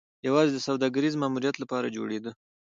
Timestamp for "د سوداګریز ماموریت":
0.53-1.55